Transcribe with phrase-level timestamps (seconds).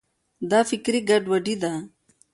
[0.49, 1.73] دا فکري ګډوډي ده.